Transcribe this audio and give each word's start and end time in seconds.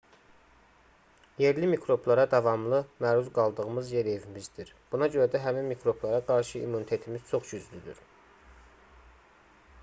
yerli 1.43 1.67
mikroblara 1.73 2.23
davamlı 2.31 2.79
məruz 3.05 3.29
qaldığımız 3.35 3.91
yer 3.97 4.09
evimizdir 4.15 4.73
buna 4.95 5.11
görə 5.17 5.29
də 5.37 5.43
həmin 5.45 5.69
mikroblara 5.75 6.25
qarşı 6.33 6.57
immunitetimiz 6.65 7.29
çox 7.35 7.53
güclüdür 7.55 8.03